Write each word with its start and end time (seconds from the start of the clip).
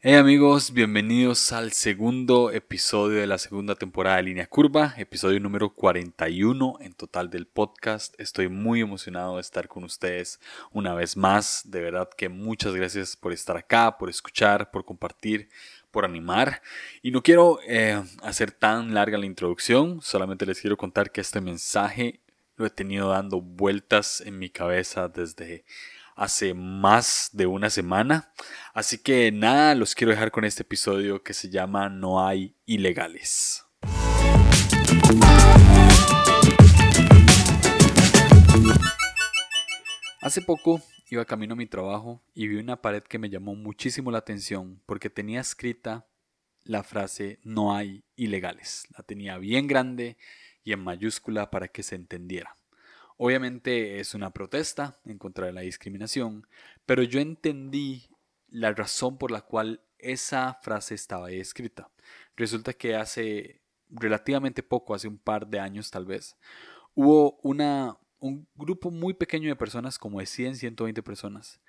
Hey 0.00 0.14
amigos, 0.14 0.72
bienvenidos 0.72 1.50
al 1.50 1.72
segundo 1.72 2.52
episodio 2.52 3.18
de 3.18 3.26
la 3.26 3.36
segunda 3.36 3.74
temporada 3.74 4.18
de 4.18 4.22
Línea 4.22 4.46
Curva, 4.46 4.94
episodio 4.96 5.40
número 5.40 5.74
41 5.74 6.76
en 6.78 6.92
total 6.92 7.30
del 7.30 7.48
podcast. 7.48 8.14
Estoy 8.20 8.48
muy 8.48 8.80
emocionado 8.80 9.34
de 9.34 9.40
estar 9.40 9.66
con 9.66 9.82
ustedes 9.82 10.38
una 10.70 10.94
vez 10.94 11.16
más. 11.16 11.62
De 11.64 11.80
verdad 11.80 12.08
que 12.16 12.28
muchas 12.28 12.76
gracias 12.76 13.16
por 13.16 13.32
estar 13.32 13.56
acá, 13.56 13.98
por 13.98 14.08
escuchar, 14.08 14.70
por 14.70 14.84
compartir, 14.84 15.48
por 15.90 16.04
animar. 16.04 16.62
Y 17.02 17.10
no 17.10 17.24
quiero 17.24 17.58
eh, 17.66 18.00
hacer 18.22 18.52
tan 18.52 18.94
larga 18.94 19.18
la 19.18 19.26
introducción, 19.26 20.00
solamente 20.00 20.46
les 20.46 20.60
quiero 20.60 20.76
contar 20.76 21.10
que 21.10 21.22
este 21.22 21.40
mensaje 21.40 22.20
lo 22.54 22.66
he 22.66 22.70
tenido 22.70 23.08
dando 23.08 23.40
vueltas 23.40 24.20
en 24.20 24.38
mi 24.38 24.48
cabeza 24.48 25.08
desde 25.08 25.64
hace 26.18 26.52
más 26.52 27.30
de 27.32 27.46
una 27.46 27.70
semana. 27.70 28.32
Así 28.74 28.98
que 28.98 29.30
nada, 29.32 29.74
los 29.76 29.94
quiero 29.94 30.10
dejar 30.10 30.32
con 30.32 30.44
este 30.44 30.62
episodio 30.62 31.22
que 31.22 31.32
se 31.32 31.48
llama 31.48 31.88
No 31.88 32.26
hay 32.26 32.56
ilegales. 32.66 33.64
Hace 40.20 40.42
poco 40.42 40.82
iba 41.08 41.24
camino 41.24 41.54
a 41.54 41.56
mi 41.56 41.66
trabajo 41.66 42.20
y 42.34 42.48
vi 42.48 42.56
una 42.56 42.82
pared 42.82 43.02
que 43.04 43.18
me 43.18 43.30
llamó 43.30 43.54
muchísimo 43.54 44.10
la 44.10 44.18
atención 44.18 44.82
porque 44.84 45.08
tenía 45.08 45.40
escrita 45.40 46.06
la 46.64 46.82
frase 46.82 47.38
no 47.44 47.74
hay 47.74 48.04
ilegales. 48.16 48.88
La 48.96 49.04
tenía 49.04 49.38
bien 49.38 49.68
grande 49.68 50.18
y 50.64 50.72
en 50.72 50.80
mayúscula 50.80 51.50
para 51.50 51.68
que 51.68 51.82
se 51.82 51.94
entendiera. 51.94 52.57
Obviamente 53.20 53.98
es 53.98 54.14
una 54.14 54.30
protesta 54.30 54.96
en 55.04 55.18
contra 55.18 55.46
de 55.46 55.52
la 55.52 55.62
discriminación, 55.62 56.46
pero 56.86 57.02
yo 57.02 57.18
entendí 57.18 58.08
la 58.48 58.72
razón 58.72 59.18
por 59.18 59.32
la 59.32 59.40
cual 59.42 59.82
esa 59.98 60.54
frase 60.62 60.94
estaba 60.94 61.26
ahí 61.26 61.40
escrita. 61.40 61.90
Resulta 62.36 62.72
que 62.72 62.94
hace 62.94 63.60
relativamente 63.90 64.62
poco, 64.62 64.94
hace 64.94 65.08
un 65.08 65.18
par 65.18 65.48
de 65.48 65.58
años 65.58 65.90
tal 65.90 66.06
vez, 66.06 66.36
hubo 66.94 67.40
una, 67.42 67.98
un 68.20 68.46
grupo 68.54 68.92
muy 68.92 69.14
pequeño 69.14 69.48
de 69.48 69.56
personas, 69.56 69.98
como 69.98 70.20
de 70.20 70.26
100, 70.26 70.54
120 70.54 71.02
personas, 71.02 71.60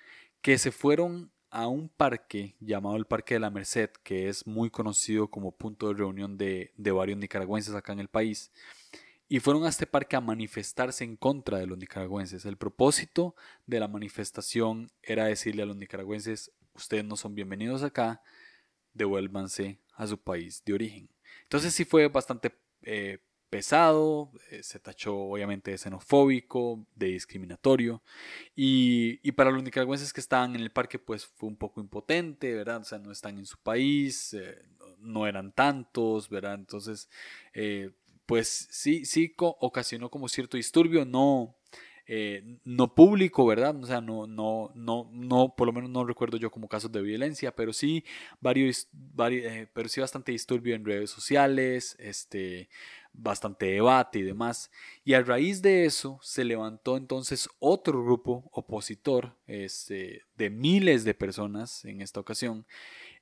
que 0.42 0.60
se 0.60 0.72
fueron 0.72 1.32
a 1.50 1.68
un 1.68 1.90
parque 1.90 2.56
llamado 2.60 2.96
el 2.96 3.06
Parque 3.06 3.34
de 3.34 3.40
la 3.40 3.50
Merced, 3.50 3.90
que 4.04 4.30
es 4.30 4.46
muy 4.46 4.70
conocido 4.70 5.32
como 5.32 5.52
punto 5.52 5.88
de 5.88 5.96
reunión 5.96 6.38
de, 6.38 6.74
de 6.78 6.92
varios 6.92 7.18
nicaragüenses 7.18 7.74
acá 7.74 7.94
en 7.94 8.02
el 8.02 8.08
país 8.08 8.52
y 9.32 9.40
fueron 9.40 9.64
a 9.64 9.70
este 9.70 9.86
parque 9.86 10.16
a 10.16 10.22
manifestarse 10.22 11.04
en 11.04 11.16
contra 11.16 11.60
de 11.60 11.68
los 11.68 11.78
nicaragüenses. 11.78 12.46
El 12.46 12.58
propósito 12.58 13.36
de 13.68 13.80
la 13.80 13.88
manifestación 13.88 14.92
era 15.04 15.26
decirle 15.26 15.62
a 15.62 15.68
los 15.68 15.78
nicaragüenses, 15.78 16.52
ustedes 16.74 17.06
no 17.06 17.16
son 17.16 17.36
bienvenidos 17.36 17.84
acá, 17.84 18.24
devuélvanse 18.94 19.78
a 19.94 20.08
su 20.08 20.18
país 20.18 20.64
de 20.66 20.74
origen. 20.74 21.10
Entonces 21.44 21.76
sí 21.76 21.86
fue 21.86 22.08
bastante 22.08 22.56
eh, 22.82 23.20
pesado, 23.52 24.32
eh, 24.50 24.64
se 24.64 24.80
tachó 24.80 25.16
obviamente 25.16 25.70
de 25.70 25.78
xenofóbico, 25.78 26.88
de 26.96 27.08
discriminatorio, 27.08 28.02
y, 28.56 29.32
para 29.34 29.52
los 29.52 29.62
nicaragüenses 29.62 30.12
que 30.12 30.22
estaban 30.22 30.56
en 30.56 30.62
el 30.62 30.72
parque 30.72 30.98
pues 30.98 31.28
fue 31.28 31.50
un 31.50 31.56
poco 31.56 31.82
impotente, 31.82 32.56
¿verdad? 32.56 32.82
O 32.82 32.84
sea, 32.84 32.98
no 32.98 33.12
están 33.12 33.38
en 33.38 33.46
su 33.46 33.60
país, 33.60 34.34
eh, 34.34 34.60
no 34.98 35.28
eran 35.28 35.52
tantos, 35.52 36.30
¿verdad? 36.30 36.56
Entonces 36.56 37.10
pues 38.30 38.68
sí, 38.70 39.06
sí 39.06 39.34
ocasionó 39.40 40.12
como 40.12 40.30
cierto 40.30 40.56
disturbio, 40.56 41.04
no, 41.04 41.58
eh, 42.06 42.60
no 42.64 42.94
público, 42.94 43.44
¿verdad? 43.44 43.76
O 43.76 43.88
sea, 43.88 44.02
no, 44.02 44.28
no, 44.28 44.70
no, 44.76 45.10
no, 45.12 45.56
por 45.58 45.66
lo 45.66 45.74
menos 45.74 45.90
no 45.90 46.06
recuerdo 46.06 46.38
yo 46.38 46.52
como 46.52 46.70
casos 46.70 46.92
de 46.92 47.02
violencia, 47.02 47.56
pero 47.56 47.74
sí 47.74 48.06
varios, 48.40 48.88
eh, 49.32 49.66
pero 49.74 49.90
sí 49.90 50.00
bastante 50.00 50.32
disturbio 50.32 50.76
en 50.76 50.86
redes 50.86 51.10
sociales, 51.10 51.96
este, 51.98 52.70
bastante 53.14 53.66
debate 53.66 54.20
y 54.20 54.22
demás. 54.22 54.70
Y 55.04 55.16
a 55.16 55.24
raíz 55.24 55.64
de 55.64 55.86
eso 55.86 56.20
se 56.22 56.44
levantó 56.44 56.98
entonces 56.98 57.50
otro 57.58 58.04
grupo 58.04 58.48
opositor, 58.54 59.36
este, 59.48 60.22
de 60.36 60.52
miles 60.52 61.04
de 61.04 61.16
personas 61.16 61.84
en 61.84 62.02
esta 62.02 62.20
ocasión, 62.20 62.68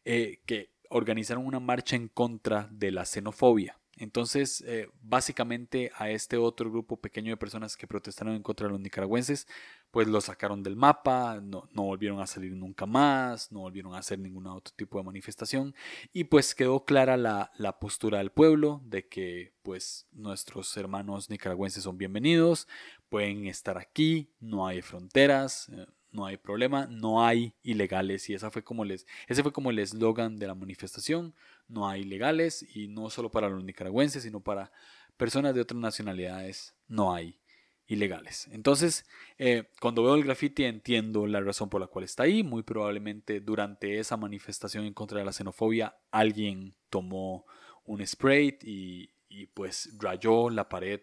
eh, 0.03 0.41
que 0.45 0.69
organizaron 0.89 1.45
una 1.45 1.61
marcha 1.61 1.95
en 1.95 2.09
contra 2.09 2.67
de 2.73 2.91
la 2.91 3.05
xenofobia. 3.05 3.79
Entonces, 3.97 4.63
eh, 4.67 4.89
básicamente 5.01 5.91
a 5.95 6.09
este 6.11 6.37
otro 6.37 6.69
grupo 6.69 6.97
pequeño 6.97 7.31
de 7.31 7.37
personas 7.37 7.75
que 7.75 7.87
protestaron 7.87 8.35
en 8.35 8.43
contra 8.43 8.67
de 8.67 8.73
los 8.73 8.81
nicaragüenses, 8.81 9.47
pues 9.91 10.07
lo 10.07 10.21
sacaron 10.21 10.61
del 10.61 10.75
mapa, 10.75 11.39
no, 11.41 11.67
volvieron 11.73 12.19
a 12.19 12.27
salir 12.27 12.51
nunca 12.53 12.85
más, 12.85 13.51
no 13.51 13.61
volvieron 13.61 13.95
a 13.95 13.99
hacer 13.99 14.19
ningún 14.19 14.45
otro 14.47 14.73
tipo 14.75 14.99
de 14.99 15.03
manifestación 15.03 15.73
y 16.13 16.25
pues 16.25 16.53
quedó 16.53 16.85
clara 16.85 17.17
la, 17.17 17.51
postura 17.79 18.19
del 18.19 18.31
pueblo 18.31 18.81
de 18.85 19.07
que 19.07 19.53
pues 19.63 20.07
nuestros 20.11 20.75
hermanos 20.77 21.29
nicaragüenses 21.29 21.83
son 21.83 21.97
bienvenidos, 21.97 22.67
pueden 23.09 23.47
estar 23.47 23.77
aquí, 23.77 24.31
no 24.39 24.67
hay 24.67 24.81
fronteras, 24.81 25.69
eh, 25.69 25.85
no 26.17 26.25
hay 26.25 26.37
problema, 26.37 26.87
no 26.87 27.23
hay 27.23 27.53
ilegales 27.61 28.27
y 28.29 28.33
esa 28.33 28.49
fue 28.49 28.63
como 28.63 28.83
les, 28.83 29.05
ese 29.27 29.43
fue 29.43 29.53
como 29.53 29.69
el 29.69 29.77
eslogan 29.77 30.39
de 30.39 30.47
la 30.47 30.55
manifestación, 30.55 31.35
no 31.67 31.87
hay 31.87 32.01
ilegales 32.01 32.65
y 32.75 32.87
no 32.87 33.11
solo 33.11 33.29
para 33.29 33.49
los 33.49 33.63
nicaragüenses, 33.63 34.23
sino 34.23 34.39
para 34.39 34.71
personas 35.15 35.53
de 35.53 35.61
otras 35.61 35.79
nacionalidades 35.79 36.73
no 36.87 37.13
hay 37.13 37.39
ilegales. 37.85 38.49
Entonces, 38.51 39.05
eh, 39.37 39.69
cuando 39.79 40.03
veo 40.03 40.15
el 40.15 40.23
graffiti 40.23 40.63
entiendo 40.63 41.27
la 41.27 41.39
razón 41.39 41.69
por 41.69 41.79
la 41.79 41.87
cual 41.87 42.03
está 42.03 42.23
ahí. 42.23 42.43
Muy 42.43 42.63
probablemente 42.63 43.39
durante 43.39 43.99
esa 43.99 44.17
manifestación 44.17 44.85
en 44.85 44.93
contra 44.93 45.19
de 45.19 45.25
la 45.25 45.31
xenofobia 45.31 45.95
alguien 46.11 46.75
tomó 46.89 47.45
un 47.85 48.05
spray 48.05 48.57
y, 48.63 49.11
y 49.29 49.45
pues 49.45 49.91
rayó 49.99 50.49
la 50.49 50.67
pared 50.67 51.01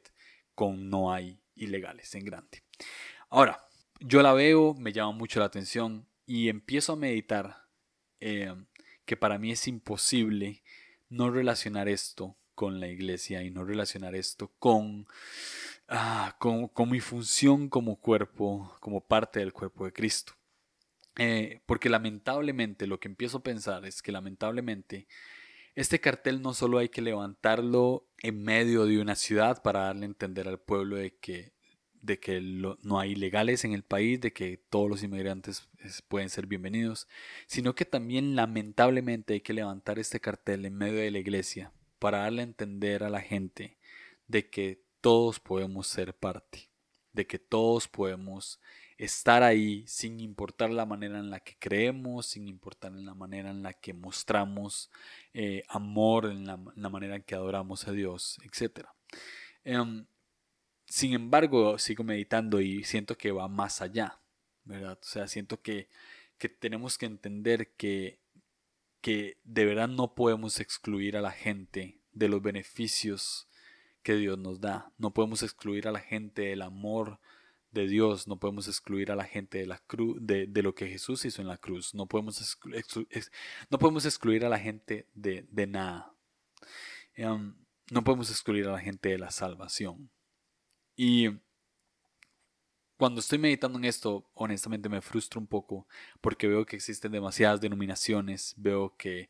con 0.56 0.90
no 0.90 1.12
hay 1.12 1.40
ilegales 1.54 2.14
en 2.16 2.24
grande. 2.24 2.62
Ahora, 3.30 3.60
yo 4.06 4.22
la 4.22 4.34
veo, 4.34 4.74
me 4.74 4.92
llama 4.92 5.12
mucho 5.12 5.40
la 5.40 5.46
atención 5.46 6.06
y 6.26 6.48
empiezo 6.50 6.92
a 6.92 6.96
meditar 6.96 7.64
eh, 8.20 8.54
que 9.06 9.16
para 9.16 9.38
mí 9.38 9.50
es 9.50 9.66
imposible 9.66 10.62
no 11.08 11.30
relacionar 11.30 11.88
esto 11.88 12.36
con 12.54 12.80
la 12.80 12.88
iglesia 12.88 13.42
y 13.42 13.50
no 13.50 13.64
relacionar 13.64 14.14
esto 14.14 14.52
con, 14.58 15.06
ah, 15.88 16.36
con, 16.38 16.90
mi 16.90 17.00
función 17.00 17.68
como 17.68 17.96
cuerpo, 17.96 18.76
como 18.80 19.00
parte 19.00 19.40
del 19.40 19.52
cuerpo 19.52 19.86
de 19.86 19.92
Cristo. 19.92 20.34
Eh, 21.16 21.62
porque 21.64 21.88
lamentablemente 21.88 22.86
lo 22.86 23.00
que 23.00 23.08
empiezo 23.08 23.38
a 23.38 23.42
pensar 23.42 23.86
es 23.86 24.02
que 24.02 24.12
lamentablemente 24.12 25.06
este 25.74 26.00
cartel 26.00 26.42
no 26.42 26.52
solo 26.52 26.78
hay 26.78 26.88
que 26.88 27.02
levantarlo 27.02 28.06
en 28.18 28.42
medio 28.42 28.84
de 28.84 29.00
una 29.00 29.14
ciudad 29.14 29.62
para 29.62 29.84
darle 29.84 30.02
a 30.02 30.06
entender 30.06 30.46
al 30.46 30.60
pueblo 30.60 30.96
de 30.96 31.16
que 31.16 31.53
de 32.04 32.20
que 32.20 32.38
no 32.40 33.00
hay 33.00 33.12
ilegales 33.12 33.64
en 33.64 33.72
el 33.72 33.82
país, 33.82 34.20
de 34.20 34.32
que 34.34 34.58
todos 34.68 34.90
los 34.90 35.02
inmigrantes 35.02 35.68
pueden 36.06 36.28
ser 36.28 36.46
bienvenidos, 36.46 37.08
sino 37.46 37.74
que 37.74 37.86
también 37.86 38.36
lamentablemente 38.36 39.32
hay 39.32 39.40
que 39.40 39.54
levantar 39.54 39.98
este 39.98 40.20
cartel 40.20 40.66
en 40.66 40.76
medio 40.76 40.98
de 40.98 41.10
la 41.10 41.18
iglesia 41.18 41.72
para 41.98 42.18
darle 42.18 42.42
a 42.42 42.44
entender 42.44 43.04
a 43.04 43.08
la 43.08 43.22
gente 43.22 43.78
de 44.28 44.50
que 44.50 44.82
todos 45.00 45.40
podemos 45.40 45.86
ser 45.86 46.14
parte, 46.14 46.68
de 47.14 47.26
que 47.26 47.38
todos 47.38 47.88
podemos 47.88 48.60
estar 48.98 49.42
ahí 49.42 49.82
sin 49.86 50.20
importar 50.20 50.70
la 50.70 50.84
manera 50.84 51.18
en 51.18 51.30
la 51.30 51.40
que 51.40 51.56
creemos, 51.58 52.26
sin 52.26 52.48
importar 52.48 52.92
la 52.92 53.14
manera 53.14 53.48
en 53.48 53.62
la 53.62 53.72
que 53.72 53.94
mostramos 53.94 54.90
eh, 55.32 55.64
amor, 55.68 56.26
en 56.26 56.46
la, 56.46 56.58
manera 56.90 57.16
en 57.16 57.22
que 57.22 57.34
adoramos 57.34 57.88
a 57.88 57.92
Dios, 57.92 58.38
etc. 58.44 58.88
Sin 60.94 61.12
embargo, 61.12 61.76
sigo 61.76 62.04
meditando 62.04 62.60
y 62.60 62.84
siento 62.84 63.18
que 63.18 63.32
va 63.32 63.48
más 63.48 63.82
allá, 63.82 64.20
¿verdad? 64.62 64.96
O 65.02 65.04
sea, 65.04 65.26
siento 65.26 65.60
que, 65.60 65.88
que 66.38 66.48
tenemos 66.48 66.98
que 66.98 67.06
entender 67.06 67.72
que, 67.72 68.20
que 69.00 69.36
de 69.42 69.64
verdad 69.64 69.88
no 69.88 70.14
podemos 70.14 70.60
excluir 70.60 71.16
a 71.16 71.20
la 71.20 71.32
gente 71.32 72.00
de 72.12 72.28
los 72.28 72.40
beneficios 72.40 73.48
que 74.04 74.14
Dios 74.14 74.38
nos 74.38 74.60
da. 74.60 74.92
No 74.96 75.12
podemos 75.12 75.42
excluir 75.42 75.88
a 75.88 75.90
la 75.90 75.98
gente 75.98 76.42
del 76.42 76.62
amor 76.62 77.18
de 77.72 77.88
Dios, 77.88 78.28
no 78.28 78.38
podemos 78.38 78.68
excluir 78.68 79.10
a 79.10 79.16
la 79.16 79.24
gente 79.24 79.58
de 79.58 79.66
la 79.66 79.80
cruz, 79.80 80.18
de, 80.20 80.46
de, 80.46 80.62
lo 80.62 80.76
que 80.76 80.86
Jesús 80.86 81.24
hizo 81.24 81.42
en 81.42 81.48
la 81.48 81.58
cruz, 81.58 81.92
no 81.92 82.06
podemos, 82.06 82.56
no 83.68 83.78
podemos 83.80 84.04
excluir 84.04 84.44
a 84.44 84.48
la 84.48 84.60
gente 84.60 85.08
de, 85.12 85.44
de 85.50 85.66
nada. 85.66 86.14
Em, 87.16 87.56
no 87.90 88.04
podemos 88.04 88.30
excluir 88.30 88.68
a 88.68 88.72
la 88.72 88.80
gente 88.80 89.08
de 89.08 89.18
la 89.18 89.32
salvación. 89.32 90.13
Y 90.96 91.30
cuando 92.96 93.20
estoy 93.20 93.38
meditando 93.38 93.78
en 93.78 93.84
esto, 93.84 94.24
honestamente 94.34 94.88
me 94.88 95.00
frustro 95.00 95.40
un 95.40 95.46
poco 95.46 95.86
porque 96.20 96.48
veo 96.48 96.64
que 96.64 96.76
existen 96.76 97.12
demasiadas 97.12 97.60
denominaciones, 97.60 98.54
veo 98.56 98.94
que, 98.96 99.28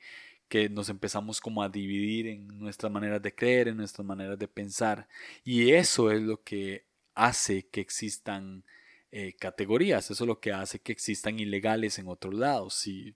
que 0.48 0.68
nos 0.68 0.88
empezamos 0.88 1.40
como 1.40 1.62
a 1.62 1.68
dividir 1.68 2.26
en 2.28 2.46
nuestras 2.58 2.92
maneras 2.92 3.22
de 3.22 3.34
creer, 3.34 3.68
en 3.68 3.76
nuestras 3.78 4.06
maneras 4.06 4.38
de 4.38 4.48
pensar. 4.48 5.08
Y 5.44 5.72
eso 5.72 6.10
es 6.10 6.22
lo 6.22 6.42
que 6.42 6.84
hace 7.14 7.66
que 7.68 7.80
existan 7.80 8.64
eh, 9.12 9.34
categorías, 9.34 10.10
eso 10.10 10.24
es 10.24 10.28
lo 10.28 10.40
que 10.40 10.52
hace 10.52 10.80
que 10.80 10.92
existan 10.92 11.38
ilegales 11.38 11.98
en 11.98 12.08
otros 12.08 12.34
lados. 12.34 12.74
Si, 12.74 13.14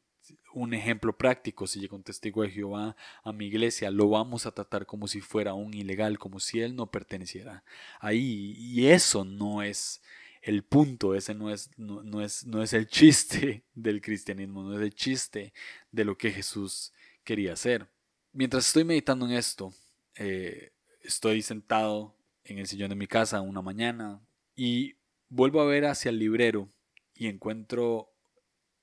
un 0.53 0.75
ejemplo 0.75 1.17
práctico, 1.17 1.67
si 1.67 1.81
llega 1.81 1.97
un 1.97 2.03
testigo 2.03 2.43
de 2.43 2.51
Jehová 2.51 2.97
a 3.23 3.33
mi 3.33 3.47
iglesia, 3.47 3.91
lo 3.91 4.09
vamos 4.09 4.47
a 4.47 4.53
tratar 4.53 4.87
como 4.87 5.09
si 5.09 5.21
fuera 5.21 5.55
un 5.55 5.75
ilegal, 5.75 6.19
como 6.19 6.41
si 6.41 6.61
él 6.61 6.75
no 6.75 6.91
perteneciera 6.91 7.65
ahí. 8.01 8.55
Y 8.59 8.87
eso 8.89 9.25
no 9.25 9.63
es 9.63 10.03
el 10.43 10.63
punto, 10.65 11.15
ese 11.15 11.35
no 11.35 11.51
es, 11.53 11.71
no, 11.77 12.23
es, 12.23 12.47
no 12.47 12.63
es 12.63 12.73
el 12.73 12.87
chiste 12.87 13.65
del 13.75 14.01
cristianismo, 14.01 14.63
no 14.63 14.75
es 14.77 14.83
el 14.83 14.95
chiste 14.95 15.53
de 15.93 16.05
lo 16.05 16.17
que 16.17 16.31
Jesús 16.31 16.93
quería 17.25 17.53
hacer. 17.53 17.89
Mientras 18.33 18.67
estoy 18.67 18.85
meditando 18.85 19.27
en 19.27 19.33
esto, 19.33 19.73
eh, 20.17 20.73
estoy 21.03 21.43
sentado 21.43 22.15
en 22.45 22.59
el 22.59 22.67
sillón 22.67 22.91
de 22.91 22.97
mi 22.97 23.07
casa 23.07 23.41
una 23.41 23.63
mañana 23.63 24.21
y 24.57 24.97
vuelvo 25.29 25.61
a 25.61 25.67
ver 25.67 25.85
hacia 25.85 26.09
el 26.11 26.19
librero 26.19 26.69
y 27.15 27.27
encuentro 27.27 28.11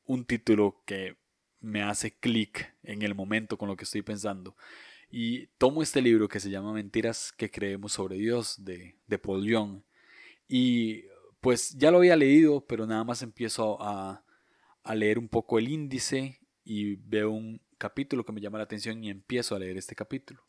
un 0.05 0.25
título 0.25 0.83
que 0.85 1.17
me 1.65 1.81
hace 1.81 2.11
clic 2.11 2.73
en 2.83 3.01
el 3.01 3.15
momento 3.15 3.57
con 3.57 3.67
lo 3.67 3.75
que 3.75 3.85
estoy 3.85 4.03
pensando. 4.03 4.55
Y 5.09 5.47
tomo 5.57 5.81
este 5.81 6.01
libro 6.01 6.27
que 6.27 6.39
se 6.39 6.49
llama 6.49 6.73
Mentiras 6.73 7.33
que 7.35 7.49
creemos 7.49 7.93
sobre 7.93 8.17
Dios 8.17 8.63
de, 8.63 8.95
de 9.07 9.17
Paul 9.17 9.45
Young. 9.45 9.81
Y 10.47 11.05
pues 11.41 11.71
ya 11.77 11.89
lo 11.89 11.97
había 11.97 12.15
leído, 12.15 12.65
pero 12.65 12.85
nada 12.85 13.03
más 13.03 13.21
empiezo 13.21 13.81
a, 13.81 14.23
a 14.83 14.95
leer 14.95 15.17
un 15.17 15.27
poco 15.27 15.57
el 15.57 15.67
índice 15.67 16.39
y 16.63 16.95
veo 16.95 17.31
un 17.31 17.59
capítulo 17.77 18.23
que 18.23 18.31
me 18.31 18.41
llama 18.41 18.59
la 18.59 18.65
atención 18.65 19.03
y 19.03 19.09
empiezo 19.09 19.55
a 19.55 19.59
leer 19.59 19.77
este 19.77 19.95
capítulo. 19.95 20.43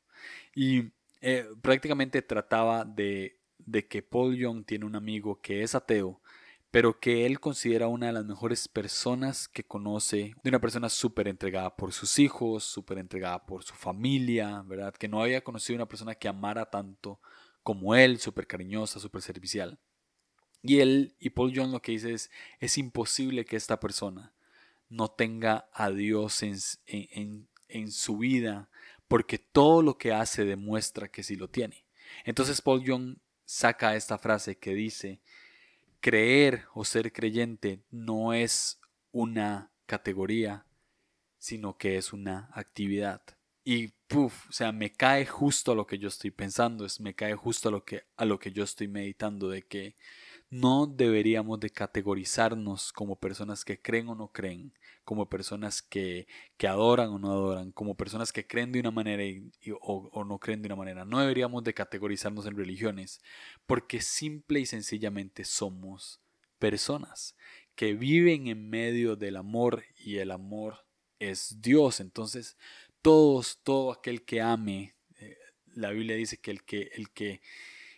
Y 0.54 0.90
eh, 1.22 1.46
prácticamente 1.62 2.20
trataba 2.20 2.84
de, 2.84 3.38
de 3.58 3.86
que 3.86 4.02
Paul 4.02 4.36
Young 4.36 4.64
tiene 4.64 4.84
un 4.84 4.96
amigo 4.96 5.40
que 5.40 5.62
es 5.62 5.74
ateo 5.74 6.20
pero 6.76 7.00
que 7.00 7.24
él 7.24 7.40
considera 7.40 7.88
una 7.88 8.08
de 8.08 8.12
las 8.12 8.26
mejores 8.26 8.68
personas 8.68 9.48
que 9.48 9.64
conoce, 9.64 10.34
de 10.42 10.50
una 10.50 10.60
persona 10.60 10.90
súper 10.90 11.26
entregada 11.26 11.74
por 11.74 11.94
sus 11.94 12.18
hijos, 12.18 12.64
súper 12.64 12.98
entregada 12.98 13.46
por 13.46 13.64
su 13.64 13.72
familia, 13.72 14.62
¿verdad? 14.66 14.92
Que 14.92 15.08
no 15.08 15.22
había 15.22 15.42
conocido 15.42 15.76
una 15.76 15.88
persona 15.88 16.14
que 16.14 16.28
amara 16.28 16.68
tanto 16.68 17.18
como 17.62 17.94
él, 17.94 18.18
súper 18.18 18.46
cariñosa, 18.46 19.00
súper 19.00 19.22
servicial. 19.22 19.78
Y 20.60 20.80
él, 20.80 21.16
y 21.18 21.30
Paul 21.30 21.50
John 21.56 21.72
lo 21.72 21.80
que 21.80 21.92
dice 21.92 22.12
es, 22.12 22.30
es 22.60 22.76
imposible 22.76 23.46
que 23.46 23.56
esta 23.56 23.80
persona 23.80 24.34
no 24.90 25.08
tenga 25.08 25.70
a 25.72 25.90
Dios 25.90 26.42
en, 26.42 26.58
en, 26.84 27.48
en 27.68 27.90
su 27.90 28.18
vida, 28.18 28.68
porque 29.08 29.38
todo 29.38 29.80
lo 29.80 29.96
que 29.96 30.12
hace 30.12 30.44
demuestra 30.44 31.08
que 31.08 31.22
sí 31.22 31.36
lo 31.36 31.48
tiene. 31.48 31.86
Entonces 32.26 32.60
Paul 32.60 32.84
Young 32.84 33.16
saca 33.46 33.96
esta 33.96 34.18
frase 34.18 34.58
que 34.58 34.74
dice, 34.74 35.22
creer 36.00 36.66
o 36.74 36.84
ser 36.84 37.12
creyente 37.12 37.82
no 37.90 38.32
es 38.32 38.80
una 39.12 39.72
categoría, 39.86 40.66
sino 41.38 41.76
que 41.78 41.96
es 41.96 42.12
una 42.12 42.50
actividad. 42.52 43.22
Y 43.64 43.88
puff, 44.06 44.48
o 44.48 44.52
sea, 44.52 44.72
me 44.72 44.92
cae 44.92 45.26
justo 45.26 45.72
a 45.72 45.74
lo 45.74 45.86
que 45.86 45.98
yo 45.98 46.08
estoy 46.08 46.30
pensando, 46.30 46.84
es 46.86 47.00
me 47.00 47.14
cae 47.14 47.34
justo 47.34 47.68
a 47.68 47.72
lo 47.72 47.84
que 47.84 48.04
a 48.16 48.24
lo 48.24 48.38
que 48.38 48.52
yo 48.52 48.62
estoy 48.62 48.88
meditando 48.88 49.48
de 49.48 49.62
que 49.62 49.96
no 50.48 50.86
deberíamos 50.86 51.58
de 51.60 51.70
categorizarnos 51.70 52.92
como 52.92 53.16
personas 53.16 53.64
que 53.64 53.80
creen 53.80 54.08
o 54.08 54.14
no 54.14 54.28
creen, 54.28 54.72
como 55.04 55.28
personas 55.28 55.82
que, 55.82 56.28
que 56.56 56.68
adoran 56.68 57.10
o 57.10 57.18
no 57.18 57.32
adoran, 57.32 57.72
como 57.72 57.96
personas 57.96 58.32
que 58.32 58.46
creen 58.46 58.72
de 58.72 58.80
una 58.80 58.90
manera 58.90 59.24
o, 59.80 60.24
no 60.24 60.38
creen 60.38 60.62
de 60.62 60.66
una 60.66 60.76
manera. 60.76 61.04
No 61.04 61.20
deberíamos 61.20 61.64
de 61.64 61.74
categorizarnos 61.74 62.46
en 62.46 62.56
religiones, 62.56 63.20
porque 63.66 64.00
simple 64.00 64.60
y 64.60 64.66
sencillamente 64.66 65.44
somos 65.44 66.20
personas 66.58 67.36
que 67.74 67.94
viven 67.94 68.46
en 68.46 68.70
medio 68.70 69.16
del 69.16 69.36
amor 69.36 69.84
y 69.96 70.18
el 70.18 70.30
amor 70.30 70.86
es 71.18 71.60
Dios. 71.60 72.00
Entonces, 72.00 72.56
todos, 73.02 73.60
todo 73.62 73.92
aquel 73.92 74.24
que 74.24 74.40
ame, 74.40 74.94
eh, 75.18 75.36
la 75.74 75.90
Biblia 75.90 76.16
dice 76.16 76.38
que 76.38 76.50
el 76.52 76.64
que, 76.64 76.90
el 76.94 77.10
que, 77.10 77.40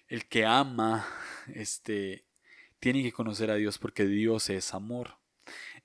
el 0.08 0.26
que 0.26 0.46
ama, 0.46 1.06
este, 1.54 2.27
tiene 2.80 3.02
que 3.02 3.12
conocer 3.12 3.50
a 3.50 3.56
Dios 3.56 3.78
porque 3.78 4.04
Dios 4.06 4.50
es 4.50 4.75
amor. 4.75 5.19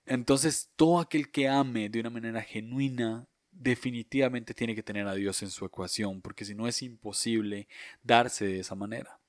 Entonces, 0.06 0.69
todo 0.75 1.00
aquel 1.00 1.31
que 1.31 1.48
ame 1.48 1.90
de 1.90 2.00
una 2.00 2.10
manera 2.10 2.42
genuina, 2.42 3.28
definitivamente 3.51 4.54
tiene 4.54 4.75
que 4.75 4.84
tener 4.84 5.07
a 5.07 5.13
Dios 5.13 5.42
en 5.44 5.50
su 5.50 5.66
ecuación, 5.66 6.22
porque 6.22 6.45
si 6.45 6.56
no 6.56 6.68
es 6.68 6.81
imposible 6.81 7.68
darse 8.01 8.45
de 8.45 8.60
esa 8.60 8.75
manera. 8.75 9.19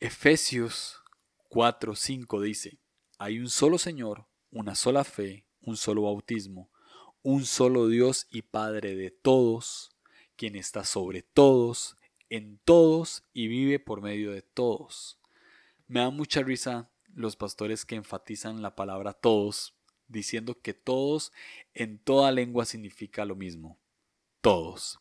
Efesios 0.00 1.00
4:5 1.48 2.42
dice, 2.42 2.78
hay 3.18 3.38
un 3.38 3.48
solo 3.48 3.78
Señor, 3.78 4.26
una 4.50 4.74
sola 4.74 5.04
fe, 5.04 5.46
un 5.62 5.76
solo 5.76 6.02
bautismo, 6.02 6.70
un 7.22 7.46
solo 7.46 7.88
Dios 7.88 8.26
y 8.30 8.42
Padre 8.42 8.94
de 8.94 9.10
todos, 9.10 9.96
quien 10.36 10.54
está 10.54 10.84
sobre 10.84 11.22
todos, 11.22 11.96
en 12.28 12.58
todos 12.64 13.24
y 13.32 13.48
vive 13.48 13.78
por 13.78 14.02
medio 14.02 14.32
de 14.32 14.42
todos. 14.42 15.18
Me 15.88 16.00
da 16.00 16.10
mucha 16.10 16.42
risa 16.42 16.90
los 17.14 17.36
pastores 17.36 17.84
que 17.84 17.94
enfatizan 17.94 18.60
la 18.60 18.74
palabra 18.74 19.12
todos, 19.12 19.74
diciendo 20.08 20.60
que 20.60 20.74
todos 20.74 21.32
en 21.74 21.98
toda 21.98 22.32
lengua 22.32 22.64
significa 22.64 23.24
lo 23.24 23.36
mismo. 23.36 23.78
Todos. 24.40 24.98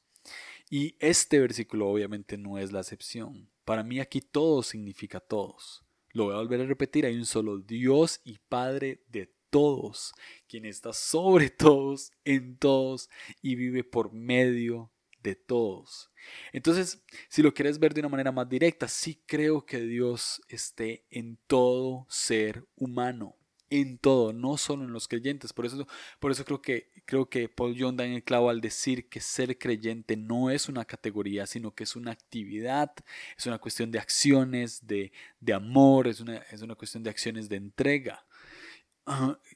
Y 0.69 0.95
este 0.99 1.39
versículo 1.39 1.89
obviamente 1.89 2.37
no 2.37 2.57
es 2.57 2.71
la 2.71 2.81
excepción. 2.81 3.49
Para 3.65 3.83
mí 3.83 3.99
aquí 3.99 4.21
todos 4.21 4.67
significa 4.67 5.19
todos. 5.19 5.83
Lo 6.11 6.25
voy 6.25 6.33
a 6.33 6.37
volver 6.37 6.61
a 6.61 6.65
repetir, 6.65 7.05
hay 7.05 7.15
un 7.15 7.25
solo 7.25 7.57
Dios 7.57 8.21
y 8.23 8.37
Padre 8.47 9.03
de 9.09 9.33
todos, 9.49 10.13
quien 10.47 10.65
está 10.65 10.93
sobre 10.93 11.49
todos, 11.49 12.11
en 12.23 12.57
todos 12.57 13.09
y 13.41 13.55
vive 13.55 13.83
por 13.83 14.13
medio 14.13 14.91
de 15.25 15.35
todos. 15.35 16.11
Entonces, 16.53 17.03
si 17.29 17.41
lo 17.41 17.53
quieres 17.53 17.79
ver 17.79 17.93
de 17.93 18.01
una 18.01 18.09
manera 18.09 18.31
más 18.31 18.47
directa, 18.47 18.87
sí 18.87 19.19
creo 19.25 19.65
que 19.65 19.79
Dios 19.79 20.41
esté 20.47 21.03
en 21.09 21.37
todo 21.47 22.05
ser 22.09 22.63
humano, 22.75 23.35
en 23.71 23.97
todo, 23.97 24.33
no 24.33 24.55
solo 24.57 24.83
en 24.85 24.93
los 24.93 25.07
creyentes. 25.07 25.51
Por 25.51 25.65
eso, 25.65 25.87
por 26.19 26.31
eso 26.31 26.45
creo 26.45 26.61
que 26.61 26.91
creo 27.05 27.27
que 27.29 27.49
Paul 27.49 27.75
Young 27.75 27.95
da 27.95 28.05
en 28.05 28.13
el 28.13 28.23
clavo 28.23 28.49
al 28.49 28.61
decir 28.61 29.09
que 29.09 29.19
ser 29.19 29.57
creyente 29.57 30.15
no 30.15 30.49
es 30.49 30.69
una 30.69 30.85
categoría, 30.85 31.45
sino 31.45 31.73
que 31.73 31.83
es 31.83 31.95
una 31.95 32.11
actividad, 32.11 32.91
es 33.37 33.45
una 33.45 33.59
cuestión 33.59 33.91
de 33.91 33.99
acciones, 33.99 34.85
de, 34.85 35.11
de 35.39 35.53
amor, 35.53 36.07
es 36.07 36.19
una, 36.19 36.37
es 36.37 36.61
una 36.61 36.75
cuestión 36.75 37.03
de 37.03 37.09
acciones 37.09 37.49
de 37.49 37.57
entrega. 37.57 38.25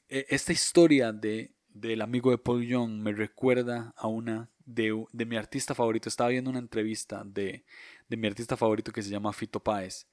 E, 0.08 0.26
esta 0.30 0.52
historia 0.52 1.12
de, 1.12 1.54
del 1.68 2.02
amigo 2.02 2.30
de 2.30 2.38
Paul 2.38 2.64
Young 2.64 3.00
me 3.02 3.12
recuerda 3.12 3.92
a 3.96 4.06
una 4.06 4.48
de, 4.74 5.26
mi 5.26 5.36
artista 5.36 5.74
favorito. 5.74 6.08
Estaba 6.08 6.30
viendo 6.30 6.50
una 6.50 6.58
entrevista 6.58 7.22
de, 7.24 7.64
mi 8.08 8.26
artista 8.26 8.56
favorito 8.56 8.92
que 8.92 9.02
se 9.02 9.10
llama 9.10 9.32
Fito 9.32 9.60
Páez. 9.60 10.06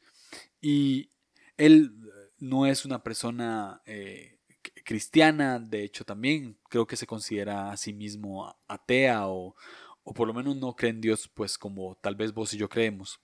Y 0.62 1.10
él 1.58 1.94
no 2.40 2.66
es 2.66 2.86
una 2.86 3.04
persona 3.04 3.82
eh, 3.86 4.38
cristiana, 4.84 5.60
de 5.60 5.84
hecho 5.84 6.06
también 6.06 6.58
creo 6.70 6.86
que 6.86 6.96
se 6.96 7.08
considera 7.08 7.72
a 7.72 7.78
sí 7.78 7.94
mismo 7.94 8.56
atea 8.68 9.28
o, 9.28 9.56
o 10.04 10.14
por 10.14 10.28
lo 10.28 10.34
menos 10.34 10.56
no 10.56 10.76
cree 10.76 10.92
en 10.92 11.02
Dios 11.02 11.28
pues 11.34 11.58
como 11.58 11.96
tal 11.96 12.16
vez 12.16 12.34
vos 12.34 12.54
y 12.54 12.58
yo 12.58 12.70
creemos. 12.70 13.20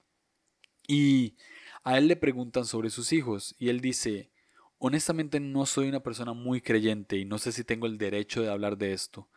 Y 0.87 1.35
a 1.83 1.97
él 1.97 2.07
le 2.07 2.15
preguntan 2.15 2.65
sobre 2.65 2.89
sus 2.89 3.13
hijos 3.13 3.55
y 3.57 3.69
él 3.69 3.81
dice, 3.81 4.31
honestamente 4.79 5.39
no 5.39 5.65
soy 5.65 5.87
una 5.87 6.01
persona 6.01 6.33
muy 6.33 6.61
creyente 6.61 7.17
y 7.17 7.25
no 7.25 7.37
sé 7.37 7.51
si 7.51 7.63
tengo 7.63 7.87
el 7.87 7.97
derecho 7.97 8.41
de 8.41 8.49
hablar 8.49 8.77
de 8.77 8.93
esto, 8.93 9.29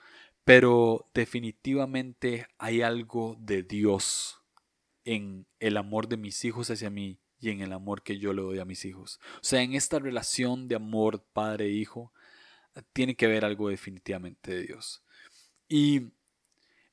pero 0.46 1.10
definitivamente 1.12 2.46
hay 2.56 2.80
algo 2.80 3.36
de 3.40 3.64
Dios 3.64 4.40
en 5.04 5.44
el 5.58 5.76
amor 5.76 6.06
de 6.06 6.16
mis 6.16 6.44
hijos 6.44 6.70
hacia 6.70 6.88
mí 6.88 7.18
y 7.40 7.50
en 7.50 7.62
el 7.62 7.72
amor 7.72 8.04
que 8.04 8.20
yo 8.20 8.32
le 8.32 8.42
doy 8.42 8.60
a 8.60 8.64
mis 8.64 8.84
hijos. 8.84 9.18
O 9.38 9.44
sea, 9.44 9.62
en 9.62 9.74
esta 9.74 9.98
relación 9.98 10.68
de 10.68 10.76
amor 10.76 11.24
padre-hijo 11.32 12.12
tiene 12.92 13.16
que 13.16 13.26
haber 13.26 13.44
algo 13.44 13.70
definitivamente 13.70 14.54
de 14.54 14.62
Dios. 14.62 15.02
Y 15.68 16.12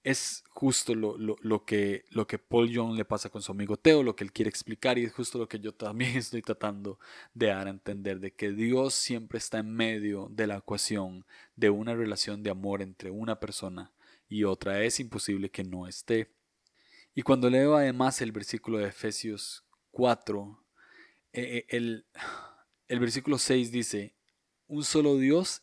es 0.04 0.44
justo 0.50 0.96
lo, 0.96 1.18
lo, 1.18 1.66
que, 1.66 2.04
lo 2.10 2.28
que 2.28 2.38
Paul 2.38 2.70
Young 2.70 2.98
le 2.98 3.06
pasa 3.06 3.30
con 3.30 3.42
su 3.42 3.54
amigo 3.54 3.78
Teo, 3.78 4.04
lo 4.04 4.16
que 4.16 4.26
él 4.26 4.34
quiere 4.34 4.50
explicar 4.50 4.98
y 4.98 5.06
es 5.06 5.14
justo 5.14 5.38
lo 5.38 5.48
que 5.48 5.60
yo 5.60 5.74
también 5.74 6.18
estoy 6.18 6.42
tratando 6.42 7.00
de 7.34 7.48
dar 7.48 7.68
a 7.68 7.70
entender, 7.70 8.20
de 8.20 8.34
que 8.34 8.52
Dios 8.52 8.94
siempre 8.94 9.38
está 9.38 9.60
en 9.60 9.74
medio 9.74 10.28
de 10.30 10.48
la 10.48 10.58
ecuación 10.58 11.26
de 11.56 11.70
una 11.70 11.96
relación 11.96 12.44
de 12.44 12.50
amor 12.50 12.82
entre 12.82 13.12
una 13.12 13.40
persona 13.40 13.94
y 14.28 14.44
otra. 14.44 14.84
Es 14.84 15.00
imposible 15.00 15.50
que 15.50 15.64
no 15.64 15.88
esté. 15.88 16.32
Y 17.16 17.22
cuando 17.22 17.50
leo 17.50 17.76
además 17.76 18.22
el 18.22 18.32
versículo 18.34 18.80
de 18.80 18.88
Efesios 18.88 19.64
4, 19.92 20.66
eh, 21.32 21.42
eh, 21.42 21.66
el, 21.70 22.06
el 22.90 23.00
versículo 23.00 23.38
6 23.38 23.72
dice, 23.72 24.16
un 24.68 24.84
solo 24.84 25.18
Dios 25.18 25.62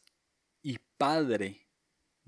y 0.63 0.79
Padre 0.97 1.67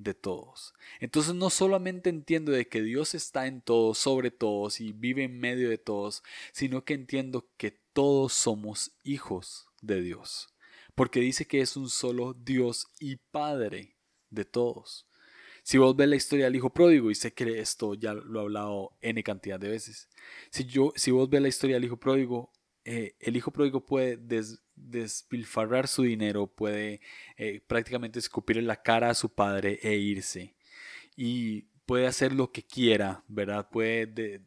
de 0.02 0.14
todos. 0.14 0.75
Entonces 1.00 1.35
no 1.35 1.50
solamente 1.50 2.11
entiendo 2.11 2.52
de 2.52 2.68
que 2.68 2.82
Dios 2.82 3.14
está 3.14 3.47
en 3.47 3.61
todos, 3.61 3.99
sobre 3.99 4.30
todos 4.30 4.80
y 4.80 4.92
vive 4.92 5.25
en 5.25 5.38
medio 5.38 5.68
de 5.68 5.78
todos, 5.78 6.23
sino 6.52 6.85
que 6.85 6.94
entiendo 6.94 7.49
que 7.56 7.71
todos 7.92 8.32
somos 8.32 8.92
hijos 9.02 9.66
de 9.80 10.00
Dios. 10.00 10.49
Porque 10.94 11.21
dice 11.21 11.47
que 11.47 11.61
es 11.61 11.76
un 11.76 11.88
solo 11.88 12.35
Dios 12.35 12.88
y 13.00 13.16
Padre 13.16 13.97
de 14.30 14.44
todos. 14.44 15.06
Si 15.62 15.78
vos 15.78 15.94
ves 15.94 16.09
la 16.09 16.16
historia 16.16 16.47
del 16.47 16.56
hijo 16.56 16.71
pródigo, 16.71 17.11
y 17.11 17.14
sé 17.14 17.32
que 17.32 17.61
esto 17.61 17.94
ya 17.94 18.14
lo 18.14 18.40
he 18.40 18.42
hablado 18.42 18.97
n 19.00 19.23
cantidad 19.23 19.61
de 19.61 19.68
veces, 19.68 20.09
si, 20.50 20.64
yo, 20.64 20.92
si 20.97 21.12
vos 21.12 21.30
ves 21.30 21.40
la 21.40 21.49
historia 21.49 21.76
del 21.76 21.85
hijo 21.85 21.99
pródigo, 21.99 22.50
eh, 22.85 23.14
el 23.21 23.37
hijo 23.37 23.52
pródigo 23.52 23.87
puede 23.87 24.16
despilfarrar 24.76 25.88
su 25.88 26.02
dinero, 26.02 26.47
puede 26.47 27.00
eh, 27.37 27.61
prácticamente 27.67 28.19
escupirle 28.19 28.62
la 28.62 28.83
cara 28.83 29.11
a 29.11 29.14
su 29.14 29.35
padre 29.35 29.79
e 29.83 29.97
irse. 29.97 30.55
Y 31.17 31.62
puede 31.87 32.07
hacer 32.07 32.33
lo 32.33 32.52
que 32.52 32.62
quiera, 32.62 33.25
¿verdad? 33.29 33.69
Puede, 33.71 34.43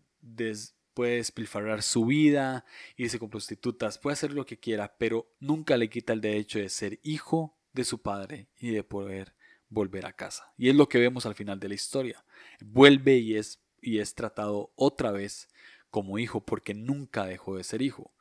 puede 0.94 1.16
despilfarrar 1.18 1.84
su 1.84 2.06
vida, 2.06 2.66
irse 2.96 3.20
con 3.20 3.30
prostitutas, 3.30 3.98
puede 3.98 4.14
hacer 4.14 4.34
lo 4.34 4.46
que 4.46 4.60
quiera, 4.60 4.96
pero 4.98 5.32
nunca 5.40 5.78
le 5.78 5.90
quita 5.90 6.14
el 6.14 6.22
derecho 6.22 6.60
de 6.60 6.70
ser 6.70 7.00
hijo 7.04 7.58
de 7.74 7.84
su 7.84 8.02
padre 8.02 8.48
y 8.60 8.72
de 8.72 8.84
poder 8.84 9.36
volver 9.70 10.06
a 10.06 10.14
casa. 10.14 10.54
Y 10.58 10.70
es 10.70 10.76
lo 10.76 10.90
que 10.90 11.00
vemos 11.00 11.26
al 11.26 11.36
final 11.36 11.60
de 11.60 11.68
la 11.68 11.76
historia. 11.76 12.26
Vuelve 12.62 13.18
y 13.18 13.36
es, 13.36 13.62
y 13.82 14.00
es 14.00 14.16
tratado 14.16 14.72
otra 14.76 15.12
vez 15.12 15.50
como 15.90 16.18
hijo 16.18 16.46
porque 16.46 16.74
nunca 16.74 17.26
dejó 17.26 17.58
de 17.58 17.64
ser 17.64 17.82
hijo. 17.82 18.14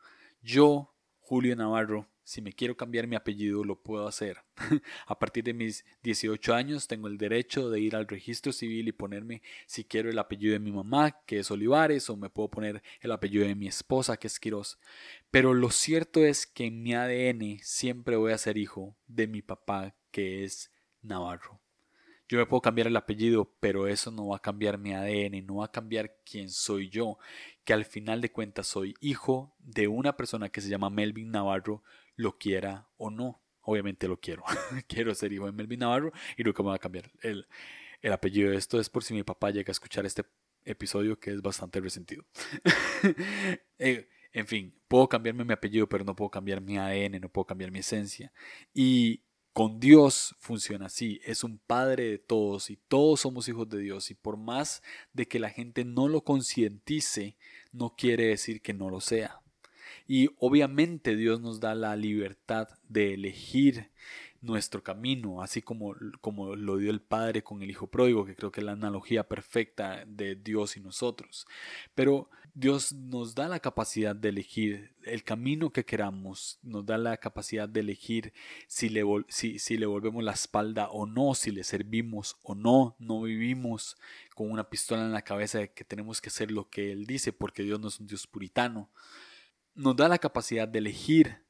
Yo, 0.42 0.93
Julio 1.26 1.56
Navarro, 1.56 2.06
si 2.22 2.42
me 2.42 2.52
quiero 2.52 2.76
cambiar 2.76 3.06
mi 3.06 3.16
apellido, 3.16 3.64
lo 3.64 3.82
puedo 3.82 4.06
hacer. 4.06 4.44
a 5.06 5.18
partir 5.18 5.42
de 5.44 5.54
mis 5.54 5.86
18 6.02 6.54
años 6.54 6.86
tengo 6.86 7.08
el 7.08 7.16
derecho 7.16 7.70
de 7.70 7.80
ir 7.80 7.96
al 7.96 8.06
registro 8.06 8.52
civil 8.52 8.88
y 8.88 8.92
ponerme 8.92 9.40
si 9.66 9.84
quiero 9.84 10.10
el 10.10 10.18
apellido 10.18 10.52
de 10.52 10.58
mi 10.58 10.70
mamá, 10.70 11.22
que 11.24 11.38
es 11.38 11.50
Olivares, 11.50 12.10
o 12.10 12.16
me 12.18 12.28
puedo 12.28 12.50
poner 12.50 12.82
el 13.00 13.10
apellido 13.10 13.46
de 13.46 13.54
mi 13.54 13.66
esposa, 13.66 14.18
que 14.18 14.26
es 14.26 14.38
Quiroz. 14.38 14.78
Pero 15.30 15.54
lo 15.54 15.70
cierto 15.70 16.22
es 16.22 16.46
que 16.46 16.66
en 16.66 16.82
mi 16.82 16.92
ADN 16.92 17.58
siempre 17.62 18.16
voy 18.16 18.32
a 18.32 18.38
ser 18.38 18.58
hijo 18.58 18.94
de 19.06 19.26
mi 19.26 19.40
papá, 19.40 19.94
que 20.10 20.44
es 20.44 20.70
Navarro. 21.00 21.63
Yo 22.28 22.38
me 22.38 22.46
puedo 22.46 22.62
cambiar 22.62 22.86
el 22.86 22.96
apellido, 22.96 23.52
pero 23.60 23.86
eso 23.86 24.10
no 24.10 24.28
va 24.28 24.36
a 24.36 24.42
cambiar 24.42 24.78
mi 24.78 24.94
ADN, 24.94 25.44
no 25.46 25.56
va 25.56 25.66
a 25.66 25.72
cambiar 25.72 26.16
quién 26.24 26.48
soy 26.48 26.88
yo, 26.88 27.18
que 27.64 27.72
al 27.74 27.84
final 27.84 28.20
de 28.20 28.32
cuentas 28.32 28.66
soy 28.66 28.94
hijo 29.00 29.54
de 29.58 29.88
una 29.88 30.16
persona 30.16 30.48
que 30.48 30.60
se 30.60 30.68
llama 30.68 30.90
Melvin 30.90 31.30
Navarro, 31.30 31.82
lo 32.16 32.38
quiera 32.38 32.88
o 32.96 33.10
no. 33.10 33.40
Obviamente 33.66 34.08
lo 34.08 34.18
quiero. 34.20 34.44
quiero 34.88 35.14
ser 35.14 35.32
hijo 35.32 35.46
de 35.46 35.52
Melvin 35.52 35.80
Navarro 35.80 36.12
y 36.36 36.44
nunca 36.44 36.62
me 36.62 36.70
va 36.70 36.76
a 36.76 36.78
cambiar 36.78 37.10
el, 37.22 37.46
el 38.02 38.12
apellido. 38.12 38.52
Esto 38.52 38.78
es 38.78 38.90
por 38.90 39.04
si 39.04 39.14
mi 39.14 39.22
papá 39.22 39.50
llega 39.50 39.70
a 39.70 39.72
escuchar 39.72 40.04
este 40.04 40.24
episodio 40.64 41.18
que 41.18 41.30
es 41.30 41.42
bastante 41.42 41.80
resentido. 41.80 42.24
Eh, 43.78 44.08
en 44.32 44.46
fin, 44.46 44.74
puedo 44.88 45.08
cambiarme 45.08 45.44
mi 45.44 45.52
apellido, 45.52 45.88
pero 45.88 46.04
no 46.04 46.14
puedo 46.14 46.30
cambiar 46.30 46.60
mi 46.60 46.78
ADN, 46.78 47.20
no 47.20 47.28
puedo 47.28 47.44
cambiar 47.44 47.70
mi 47.70 47.80
esencia. 47.80 48.32
Y 48.72 49.22
con 49.54 49.78
Dios 49.78 50.34
funciona 50.40 50.86
así, 50.86 51.20
es 51.24 51.44
un 51.44 51.58
Padre 51.58 52.10
de 52.10 52.18
todos 52.18 52.70
y 52.70 52.76
todos 52.88 53.20
somos 53.20 53.48
hijos 53.48 53.68
de 53.68 53.78
Dios 53.78 54.10
y 54.10 54.14
por 54.14 54.36
más 54.36 54.82
de 55.12 55.28
que 55.28 55.38
la 55.38 55.48
gente 55.48 55.84
no 55.84 56.08
lo 56.08 56.22
concientice, 56.22 57.36
no 57.72 57.94
quiere 57.96 58.26
decir 58.26 58.60
que 58.60 58.74
no 58.74 58.90
lo 58.90 59.00
sea. 59.00 59.40
Y 60.08 60.28
obviamente 60.38 61.14
Dios 61.14 61.40
nos 61.40 61.60
da 61.60 61.76
la 61.76 61.94
libertad 61.94 62.68
de 62.88 63.14
elegir 63.14 63.92
nuestro 64.40 64.82
camino, 64.82 65.40
así 65.40 65.62
como, 65.62 65.94
como 66.20 66.56
lo 66.56 66.76
dio 66.76 66.90
el 66.90 67.00
Padre 67.00 67.42
con 67.42 67.62
el 67.62 67.70
Hijo 67.70 67.86
Pródigo, 67.86 68.26
que 68.26 68.34
creo 68.34 68.50
que 68.50 68.60
es 68.60 68.66
la 68.66 68.72
analogía 68.72 69.28
perfecta 69.28 70.04
de 70.04 70.34
Dios 70.34 70.76
y 70.76 70.80
nosotros. 70.80 71.46
Pero 71.94 72.28
Dios 72.56 72.92
nos 72.92 73.34
da 73.34 73.48
la 73.48 73.58
capacidad 73.58 74.14
de 74.14 74.28
elegir 74.28 74.94
el 75.02 75.24
camino 75.24 75.70
que 75.70 75.84
queramos, 75.84 76.60
nos 76.62 76.86
da 76.86 76.96
la 76.98 77.16
capacidad 77.16 77.68
de 77.68 77.80
elegir 77.80 78.32
si 78.68 78.88
le, 78.88 79.02
si, 79.28 79.58
si 79.58 79.76
le 79.76 79.86
volvemos 79.86 80.22
la 80.22 80.32
espalda 80.32 80.88
o 80.90 81.04
no, 81.04 81.34
si 81.34 81.50
le 81.50 81.64
servimos 81.64 82.36
o 82.44 82.54
no, 82.54 82.94
no 83.00 83.22
vivimos 83.22 83.96
con 84.36 84.52
una 84.52 84.70
pistola 84.70 85.02
en 85.02 85.12
la 85.12 85.22
cabeza 85.22 85.58
de 85.58 85.72
que 85.72 85.82
tenemos 85.82 86.20
que 86.20 86.28
hacer 86.28 86.52
lo 86.52 86.70
que 86.70 86.92
Él 86.92 87.06
dice, 87.06 87.32
porque 87.32 87.64
Dios 87.64 87.80
no 87.80 87.88
es 87.88 87.98
un 87.98 88.06
Dios 88.06 88.28
puritano. 88.28 88.88
Nos 89.74 89.96
da 89.96 90.08
la 90.08 90.18
capacidad 90.18 90.68
de 90.68 90.78
elegir, 90.78 91.44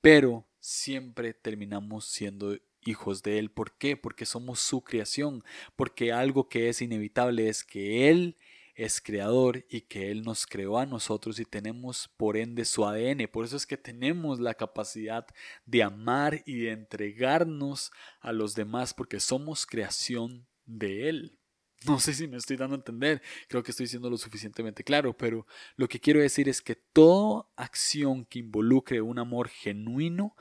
pero 0.00 0.44
siempre 0.58 1.34
terminamos 1.34 2.06
siendo 2.06 2.58
hijos 2.84 3.22
de 3.22 3.38
Él. 3.38 3.52
¿Por 3.52 3.78
qué? 3.78 3.96
Porque 3.96 4.26
somos 4.26 4.58
su 4.58 4.82
creación, 4.82 5.44
porque 5.76 6.12
algo 6.12 6.48
que 6.48 6.68
es 6.68 6.82
inevitable 6.82 7.48
es 7.48 7.62
que 7.62 8.10
Él 8.10 8.36
es 8.78 9.00
creador 9.00 9.66
y 9.68 9.80
que 9.80 10.12
Él 10.12 10.22
nos 10.22 10.46
creó 10.46 10.78
a 10.78 10.86
nosotros 10.86 11.40
y 11.40 11.44
tenemos 11.44 12.08
por 12.16 12.36
ende 12.36 12.64
su 12.64 12.86
ADN. 12.86 13.26
Por 13.26 13.44
eso 13.44 13.56
es 13.56 13.66
que 13.66 13.76
tenemos 13.76 14.38
la 14.38 14.54
capacidad 14.54 15.26
de 15.66 15.82
amar 15.82 16.44
y 16.46 16.60
de 16.60 16.70
entregarnos 16.70 17.90
a 18.20 18.30
los 18.30 18.54
demás 18.54 18.94
porque 18.94 19.18
somos 19.18 19.66
creación 19.66 20.46
de 20.64 21.08
Él. 21.08 21.38
No 21.86 21.98
sé 21.98 22.14
si 22.14 22.28
me 22.28 22.36
estoy 22.36 22.56
dando 22.56 22.76
a 22.76 22.78
entender, 22.78 23.20
creo 23.48 23.64
que 23.64 23.72
estoy 23.72 23.88
siendo 23.88 24.10
lo 24.10 24.16
suficientemente 24.16 24.84
claro, 24.84 25.16
pero 25.16 25.44
lo 25.74 25.88
que 25.88 25.98
quiero 25.98 26.20
decir 26.20 26.48
es 26.48 26.62
que 26.62 26.76
toda 26.76 27.48
acción 27.56 28.24
que 28.26 28.38
involucre 28.38 29.00
un 29.00 29.18
amor 29.18 29.48
genuino, 29.48 30.36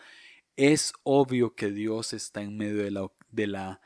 es 0.55 0.93
obvio 1.03 1.55
que 1.55 1.71
Dios 1.71 2.13
está 2.13 2.41
en 2.41 2.55
medio 2.55 2.83
de 2.83 2.91
la, 2.91 3.11
de 3.29 3.47
la, 3.47 3.81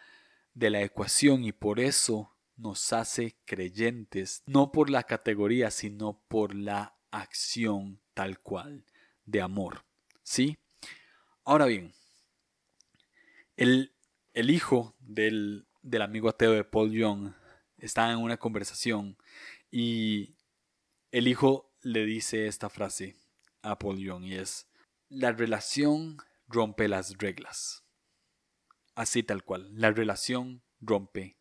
de 0.54 0.70
la 0.70 0.82
ecuación 0.82 1.44
y 1.46 1.54
por 1.54 1.80
eso 1.80 2.34
nos 2.62 2.94
hace 2.94 3.36
creyentes, 3.46 4.44
no 4.46 4.72
por 4.72 4.90
la 4.90 5.04
categoría, 5.04 5.72
sino 5.72 6.22
por 6.28 6.54
la 6.54 6.96
acción 7.10 8.00
tal 8.14 8.40
cual 8.40 8.86
de 9.26 9.42
amor. 9.42 9.84
¿Sí? 10.24 10.60
Ahora 11.44 11.66
bien, 11.66 11.94
el, 13.58 13.96
el 14.34 14.52
hijo 14.52 14.96
del, 15.00 15.68
del 15.82 16.04
amigo 16.04 16.30
ateo 16.30 16.52
de 16.52 16.64
Paul 16.64 16.92
Young 16.92 17.34
está 17.78 18.12
en 18.12 18.20
una 18.20 18.38
conversación 18.38 19.18
y 19.72 20.36
el 21.10 21.28
hijo 21.28 21.74
le 21.82 22.06
dice 22.06 22.46
esta 22.48 22.70
frase 22.70 23.16
a 23.64 23.80
Paul 23.80 23.98
Young 23.98 24.26
y 24.26 24.36
es, 24.36 24.70
la 25.10 25.32
relación 25.32 26.18
rompe 26.48 26.88
las 26.88 27.18
reglas. 27.18 27.84
Así 28.94 29.24
tal 29.24 29.44
cual, 29.44 29.72
la 29.74 29.90
relación 29.92 30.64
rompe 30.80 31.41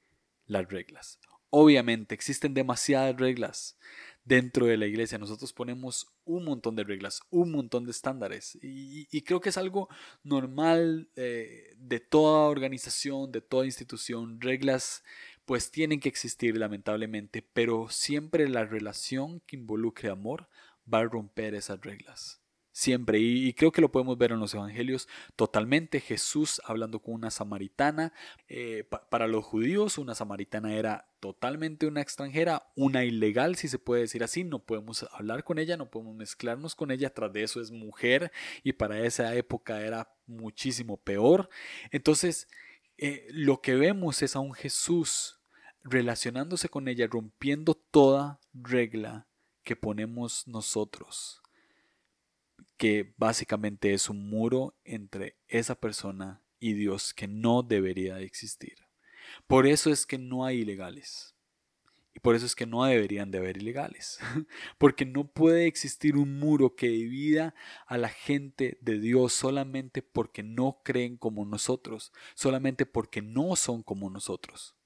las 0.51 0.69
reglas. 0.69 1.19
Obviamente 1.49 2.15
existen 2.15 2.55
demasiadas 2.55 3.17
reglas 3.17 3.79
dentro 4.25 4.67
de 4.67 4.77
la 4.77 4.87
iglesia. 4.87 5.19
Nosotros 5.19 5.53
ponemos 5.53 6.13
un 6.25 6.45
montón 6.45 6.77
de 6.77 6.85
reglas, 6.85 7.23
un 7.31 7.51
montón 7.51 7.85
de 7.85 7.91
estándares. 7.91 8.59
Y, 8.63 9.23
creo 9.23 9.41
que 9.41 9.49
es 9.49 9.57
algo 9.57 9.89
normal 10.23 11.09
eh, 11.17 11.75
de 11.77 12.01
toda 12.01 12.49
organización, 12.49 13.33
de 13.33 13.41
toda 13.41 13.65
institución. 13.65 14.41
Reglas 14.41 15.03
pues 15.45 15.71
tienen 15.71 15.99
que 15.99 16.09
existir 16.09 16.57
lamentablemente, 16.57 17.43
pero 17.43 17.89
siempre 17.89 18.49
la 18.49 18.65
relación 18.65 19.41
que 19.47 19.57
involucre 19.57 20.11
amor 20.11 20.49
va 20.93 21.01
a 21.01 21.05
romper 21.05 21.55
esas 21.55 21.81
reglas. 21.81 22.40
Siempre, 22.73 23.19
y, 23.19 23.53
creo 23.55 23.73
que 23.73 23.81
lo 23.81 23.91
podemos 23.91 24.17
ver 24.17 24.33
en 24.33 24.39
los 24.39 24.55
evangelios 24.55 25.09
totalmente. 25.37 26.01
Jesús 26.01 26.63
hablando 26.65 27.01
con 27.01 27.15
una 27.15 27.31
samaritana. 27.31 28.13
Eh, 28.49 28.85
para 29.11 29.27
los 29.27 29.45
judíos, 29.45 29.99
una 29.99 30.15
samaritana 30.15 30.75
era 30.75 31.09
totalmente 31.19 31.87
una 31.87 32.01
extranjera, 32.01 32.71
una 32.77 33.05
ilegal, 33.05 33.57
si 33.57 33.69
se 33.69 33.79
puede 33.79 34.03
decir 34.03 34.23
así. 34.23 34.45
No 34.45 34.61
podemos 34.61 35.07
hablar 35.13 35.43
con 35.43 35.59
ella, 35.59 35.77
no 35.77 35.91
podemos 35.91 36.15
mezclarnos 36.15 36.75
con 36.75 36.91
ella. 36.91 37.13
Tras 37.13 37.33
de 37.33 37.43
eso 37.43 37.61
es 37.61 37.71
mujer, 37.73 38.31
y 38.63 38.73
para 38.73 39.01
esa 39.01 39.35
época 39.35 39.81
era 39.83 40.09
muchísimo 40.27 40.97
peor. 40.97 41.49
Entonces, 41.91 42.49
eh, 42.99 43.27
lo 43.31 43.61
que 43.61 43.75
vemos 43.75 44.23
es 44.23 44.37
a 44.37 44.41
un 44.41 44.53
Jesús 44.53 45.41
relacionándose 45.83 46.69
con 46.69 46.89
ella, 46.89 47.07
rompiendo 47.07 47.75
toda 47.75 48.41
regla 48.55 49.27
que 49.65 49.77
ponemos 49.77 50.47
nosotros, 50.47 51.43
que 52.81 53.13
básicamente 53.19 53.93
es 53.93 54.09
un 54.09 54.31
muro 54.31 54.75
entre 54.85 55.37
esa 55.49 55.75
persona 55.75 56.41
y 56.59 56.73
Dios 56.73 57.13
que 57.13 57.29
no 57.29 57.63
debería 57.63 58.15
de 58.15 58.25
existir. 58.25 58.87
Por 59.47 59.67
eso 59.67 59.91
es 59.91 60.07
que 60.07 60.17
no 60.17 60.47
hay 60.47 60.61
ilegales. 60.61 61.35
Y 62.15 62.21
por 62.21 62.35
eso 62.35 62.47
es 62.47 62.55
que 62.55 62.65
no 62.65 62.83
deberían 62.85 63.31
de 63.31 63.37
haber 63.37 63.59
ilegales. 63.59 64.19
Porque 64.79 65.05
no 65.05 65.31
puede 65.31 65.67
existir 65.67 66.17
un 66.17 66.39
muro 66.39 66.75
que 66.75 66.89
divida 66.89 67.55
a 67.87 67.99
la 67.99 68.09
gente 68.09 68.79
de 68.81 68.99
Dios 68.99 69.35
solamente 69.35 70.01
porque 70.01 70.43
no 70.43 70.81
creen 70.83 71.19
como 71.19 71.45
nosotros, 71.45 72.13
solamente 72.35 72.87
porque 72.87 73.21
no 73.21 73.57
son 73.57 73.83
como 73.83 74.09
nosotros 74.09 74.80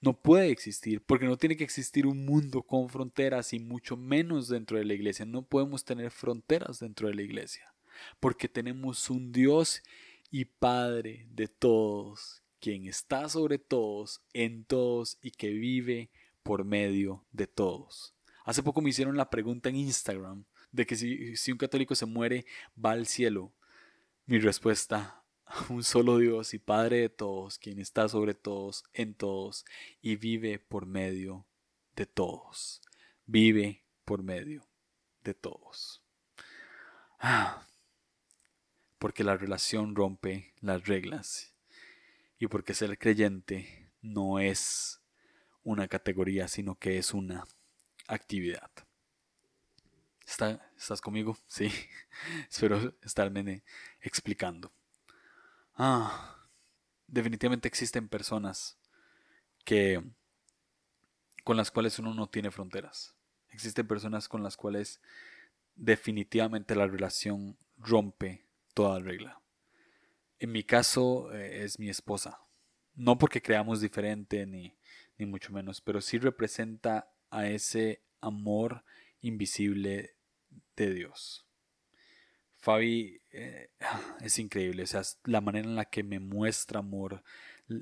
no 0.00 0.14
puede 0.14 0.50
existir, 0.50 1.02
porque 1.02 1.26
no 1.26 1.36
tiene 1.36 1.56
que 1.56 1.64
existir 1.64 2.06
un 2.06 2.24
mundo 2.24 2.62
con 2.62 2.88
fronteras 2.88 3.52
y 3.52 3.58
mucho 3.58 3.96
menos 3.96 4.48
dentro 4.48 4.78
de 4.78 4.84
la 4.84 4.94
iglesia. 4.94 5.26
No 5.26 5.42
podemos 5.42 5.84
tener 5.84 6.10
fronteras 6.10 6.80
dentro 6.80 7.08
de 7.08 7.14
la 7.14 7.22
iglesia, 7.22 7.72
porque 8.18 8.48
tenemos 8.48 9.10
un 9.10 9.32
Dios 9.32 9.82
y 10.30 10.46
Padre 10.46 11.26
de 11.30 11.48
todos, 11.48 12.42
quien 12.60 12.86
está 12.86 13.28
sobre 13.28 13.58
todos, 13.58 14.22
en 14.32 14.64
todos 14.64 15.18
y 15.22 15.32
que 15.32 15.50
vive 15.50 16.10
por 16.42 16.64
medio 16.64 17.24
de 17.32 17.46
todos. 17.46 18.14
Hace 18.44 18.62
poco 18.62 18.80
me 18.80 18.90
hicieron 18.90 19.16
la 19.16 19.30
pregunta 19.30 19.68
en 19.68 19.76
Instagram 19.76 20.44
de 20.72 20.86
que 20.86 20.96
si, 20.96 21.52
un 21.52 21.58
católico 21.58 21.94
se 21.94 22.06
muere, 22.06 22.46
va 22.82 22.92
al 22.92 23.06
cielo. 23.06 23.52
Mi 24.26 24.38
respuesta 24.38 25.19
un 25.68 25.82
solo 25.82 26.18
Dios 26.18 26.54
y 26.54 26.58
Padre 26.58 26.98
de 26.98 27.08
todos, 27.08 27.58
quien 27.58 27.78
está 27.78 28.08
sobre 28.08 28.34
todos, 28.34 28.84
en 28.92 29.14
todos, 29.14 29.64
y 30.00 30.16
vive 30.16 30.58
por 30.58 30.86
medio 30.86 31.46
de 31.96 32.06
todos. 32.06 32.82
Vive 33.26 33.84
por 34.04 34.22
medio 34.22 34.66
de 35.22 35.34
todos. 35.34 36.02
Ah, 37.18 37.66
porque 38.98 39.24
la 39.24 39.36
relación 39.36 39.94
rompe 39.94 40.54
las 40.60 40.86
reglas 40.86 41.54
y 42.38 42.46
porque 42.46 42.74
ser 42.74 42.98
creyente 42.98 43.90
no 44.00 44.38
es 44.38 45.00
una 45.62 45.88
categoría, 45.88 46.48
sino 46.48 46.76
que 46.76 46.98
es 46.98 47.12
una 47.12 47.46
actividad. 48.06 48.70
¿Estás 50.24 51.00
conmigo? 51.00 51.36
Sí. 51.46 51.70
Espero 52.48 52.94
estarme 53.02 53.62
explicando. 54.00 54.72
Ah, 55.82 56.36
definitivamente 57.06 57.66
existen 57.66 58.06
personas 58.06 58.78
que 59.64 60.04
con 61.42 61.56
las 61.56 61.70
cuales 61.70 61.98
uno 61.98 62.12
no 62.12 62.28
tiene 62.28 62.50
fronteras. 62.50 63.14
Existen 63.48 63.88
personas 63.88 64.28
con 64.28 64.42
las 64.42 64.58
cuales 64.58 65.00
definitivamente 65.76 66.74
la 66.74 66.86
relación 66.86 67.56
rompe 67.78 68.44
toda 68.74 69.00
regla. 69.00 69.40
En 70.38 70.52
mi 70.52 70.64
caso 70.64 71.32
eh, 71.32 71.64
es 71.64 71.78
mi 71.78 71.88
esposa. 71.88 72.40
No 72.94 73.16
porque 73.16 73.40
creamos 73.40 73.80
diferente 73.80 74.44
ni, 74.44 74.76
ni 75.16 75.24
mucho 75.24 75.50
menos, 75.50 75.80
pero 75.80 76.02
sí 76.02 76.18
representa 76.18 77.10
a 77.30 77.46
ese 77.46 78.02
amor 78.20 78.84
invisible 79.22 80.14
de 80.76 80.92
Dios. 80.92 81.49
Fabi 82.60 83.20
eh, 83.32 83.70
es 84.20 84.38
increíble, 84.38 84.82
o 84.84 84.86
sea, 84.86 85.02
la 85.24 85.40
manera 85.40 85.68
en 85.68 85.76
la 85.76 85.86
que 85.86 86.02
me 86.02 86.20
muestra 86.20 86.80
amor 86.80 87.22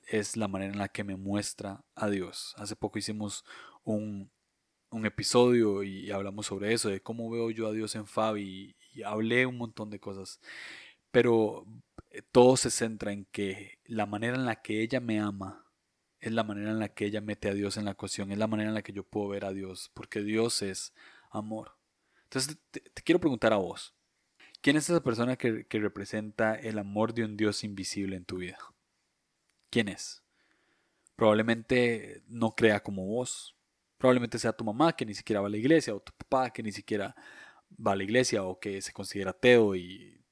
es 0.07 0.37
la 0.37 0.49
manera 0.49 0.73
en 0.73 0.79
la 0.79 0.89
que 0.89 1.05
me 1.05 1.17
muestra 1.17 1.85
a 1.95 2.09
Dios. 2.11 2.55
Hace 2.59 2.77
poco 2.77 2.99
hicimos 2.99 3.45
un, 3.85 4.31
un 4.91 5.07
episodio 5.07 5.83
y 5.83 6.11
hablamos 6.11 6.47
sobre 6.47 6.73
eso, 6.73 6.89
de 6.89 7.03
cómo 7.03 7.31
veo 7.31 7.51
yo 7.51 7.69
a 7.69 7.73
Dios 7.73 7.95
en 7.95 8.07
Fabi 8.07 8.77
y, 8.95 9.03
hablé 9.03 9.47
un 9.47 9.57
montón 9.57 9.91
de 9.91 10.01
cosas, 10.01 10.41
pero 11.11 11.67
eh, 12.11 12.23
todo 12.33 12.57
se 12.57 12.71
centra 12.71 13.13
en 13.13 13.27
que 13.27 13.79
la 13.85 14.07
manera 14.07 14.37
en 14.37 14.45
la 14.47 14.61
que 14.63 14.83
ella 14.83 15.01
me 15.01 15.21
ama 15.21 15.65
es 16.21 16.33
la 16.33 16.45
manera 16.45 16.71
en 16.71 16.79
la 16.81 16.89
que 16.89 17.07
ella 17.07 17.21
mete 17.21 17.49
a 17.49 17.55
Dios 17.55 17.77
en 17.77 17.85
la 17.85 17.93
ecuación, 17.93 18.33
es 18.33 18.39
la 18.39 18.49
manera 18.49 18.71
en 18.71 18.75
la 18.75 18.83
que 18.83 18.93
yo 18.93 19.05
puedo 19.05 19.29
ver 19.29 19.45
a 19.45 19.53
Dios, 19.53 19.91
porque 19.95 20.23
Dios 20.23 20.63
es 20.63 20.95
amor. 21.31 21.77
Entonces 22.25 22.59
te, 22.71 22.83
quiero 23.05 23.21
preguntar 23.21 23.53
a 23.53 23.57
vos, 23.57 23.95
¿quién 24.61 24.77
es 24.77 24.89
esa 24.91 25.03
persona 25.03 25.37
que, 25.37 25.67
que 25.67 25.79
representa 25.79 26.55
el 26.55 26.79
amor 26.79 27.15
de 27.15 27.25
un 27.25 27.37
Dios 27.37 27.65
invisible 27.65 28.17
en 28.17 28.25
tu 28.25 28.39
vida? 28.39 28.59
¿Quién 29.71 29.89
es? 29.89 30.23
Probablemente 31.17 32.23
no 32.29 32.55
crea 32.55 32.83
como 32.83 33.07
vos, 33.07 33.57
probablemente 33.99 34.39
sea 34.39 34.53
tu 34.53 34.65
mamá 34.65 34.95
que 34.95 35.05
ni 35.05 35.15
siquiera 35.15 35.41
va 35.41 35.49
a 35.49 35.51
la 35.51 35.57
iglesia, 35.57 35.95
o 35.95 36.01
tu 36.01 36.13
papá 36.13 36.51
que 36.51 36.63
ni 36.63 36.73
siquiera 36.73 37.15
va 37.85 37.93
a 37.93 37.97
la 37.97 38.05
iglesia, 38.05 38.45
o 38.45 38.59
que 38.59 38.81
se 38.81 38.93
considera 38.93 39.31
ateo 39.31 39.75
y 39.75 40.25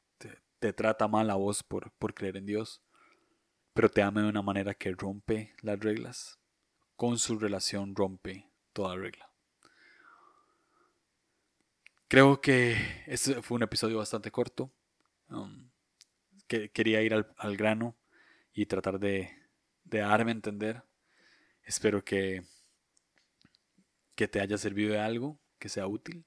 te, 0.58 0.72
trata 0.72 1.06
mal 1.08 1.30
a 1.30 1.34
vos 1.34 1.62
por, 1.62 1.92
por 1.92 2.14
creer 2.14 2.36
en 2.36 2.46
Dios, 2.46 2.82
pero 3.74 3.90
te 3.90 4.02
ama 4.02 4.22
de 4.22 4.28
una 4.28 4.42
manera 4.42 4.74
que 4.74 4.92
rompe 4.92 5.54
las 5.60 5.78
reglas. 5.80 6.38
Con 6.96 7.18
su 7.18 7.38
relación 7.38 7.94
rompe 7.94 8.48
toda 8.72 8.96
regla. 8.96 9.25
Creo 12.08 12.40
que 12.40 12.76
este 13.06 13.42
fue 13.42 13.56
un 13.56 13.64
episodio 13.64 13.98
bastante 13.98 14.30
corto. 14.30 14.70
Um, 15.28 15.70
que 16.46 16.70
quería 16.70 17.02
ir 17.02 17.12
al, 17.14 17.56
grano 17.56 17.96
y 18.52 18.66
tratar 18.66 19.00
de, 19.00 19.30
de 19.84 19.98
darme 19.98 20.30
a 20.30 20.34
entender. 20.34 20.84
Espero 21.64 22.04
que, 22.04 22.44
que 24.14 24.28
te 24.28 24.40
haya 24.40 24.56
servido 24.56 24.92
de 24.92 25.00
algo, 25.00 25.40
que 25.58 25.68
sea 25.68 25.88
útil. 25.88 26.24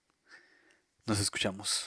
Nos 1.06 1.22
escuchamos. 1.22 1.86